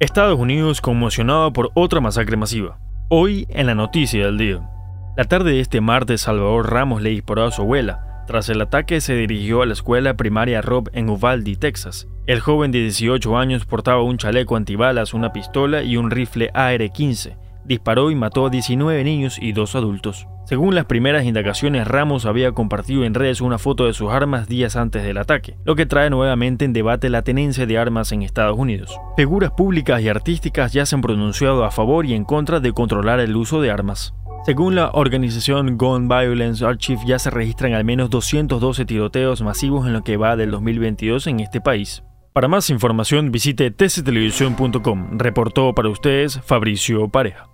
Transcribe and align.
Estados 0.00 0.40
Unidos 0.40 0.80
conmocionado 0.80 1.52
por 1.52 1.70
otra 1.74 2.00
masacre 2.00 2.36
masiva. 2.36 2.80
Hoy 3.10 3.46
en 3.48 3.68
la 3.68 3.76
noticia 3.76 4.26
del 4.26 4.38
día. 4.38 4.68
La 5.16 5.22
tarde 5.22 5.52
de 5.52 5.60
este 5.60 5.80
martes, 5.80 6.22
Salvador 6.22 6.68
Ramos 6.68 7.00
le 7.00 7.10
disparó 7.10 7.44
a 7.44 7.52
su 7.52 7.62
abuela. 7.62 8.24
Tras 8.26 8.48
el 8.48 8.60
ataque 8.60 9.00
se 9.00 9.14
dirigió 9.14 9.62
a 9.62 9.66
la 9.66 9.72
escuela 9.72 10.16
primaria 10.16 10.62
Rob 10.62 10.90
en 10.94 11.08
Uvalde, 11.08 11.54
Texas. 11.54 12.08
El 12.26 12.40
joven 12.40 12.72
de 12.72 12.80
18 12.80 13.38
años 13.38 13.66
portaba 13.66 14.02
un 14.02 14.18
chaleco 14.18 14.56
antibalas, 14.56 15.14
una 15.14 15.32
pistola 15.32 15.84
y 15.84 15.96
un 15.96 16.10
rifle 16.10 16.50
AR-15 16.54 17.43
disparó 17.64 18.10
y 18.10 18.14
mató 18.14 18.46
a 18.46 18.50
19 18.50 19.02
niños 19.04 19.38
y 19.40 19.52
dos 19.52 19.74
adultos. 19.74 20.26
Según 20.46 20.74
las 20.74 20.84
primeras 20.84 21.24
indagaciones, 21.24 21.88
Ramos 21.88 22.26
había 22.26 22.52
compartido 22.52 23.04
en 23.04 23.14
redes 23.14 23.40
una 23.40 23.58
foto 23.58 23.86
de 23.86 23.94
sus 23.94 24.10
armas 24.10 24.46
días 24.46 24.76
antes 24.76 25.02
del 25.02 25.16
ataque, 25.16 25.56
lo 25.64 25.74
que 25.74 25.86
trae 25.86 26.10
nuevamente 26.10 26.66
en 26.66 26.74
debate 26.74 27.08
la 27.08 27.22
tenencia 27.22 27.64
de 27.64 27.78
armas 27.78 28.12
en 28.12 28.22
Estados 28.22 28.58
Unidos. 28.58 28.98
Figuras 29.16 29.52
públicas 29.52 30.02
y 30.02 30.08
artísticas 30.08 30.72
ya 30.72 30.84
se 30.84 30.94
han 30.94 31.00
pronunciado 31.00 31.64
a 31.64 31.70
favor 31.70 32.04
y 32.04 32.12
en 32.12 32.24
contra 32.24 32.60
de 32.60 32.72
controlar 32.72 33.20
el 33.20 33.34
uso 33.36 33.62
de 33.62 33.70
armas. 33.70 34.14
Según 34.44 34.74
la 34.74 34.90
organización 34.92 35.78
Gun 35.78 36.08
Violence 36.08 36.62
Archive, 36.62 37.00
ya 37.06 37.18
se 37.18 37.30
registran 37.30 37.72
al 37.72 37.84
menos 37.84 38.10
212 38.10 38.84
tiroteos 38.84 39.40
masivos 39.40 39.86
en 39.86 39.94
lo 39.94 40.02
que 40.02 40.18
va 40.18 40.36
del 40.36 40.50
2022 40.50 41.26
en 41.28 41.40
este 41.40 41.62
país. 41.62 42.02
Para 42.34 42.48
más 42.48 42.68
información 42.68 43.32
visite 43.32 43.70
tctelevisión.com. 43.70 45.18
Reportó 45.18 45.72
para 45.72 45.88
ustedes 45.88 46.40
Fabricio 46.42 47.08
Pareja. 47.08 47.53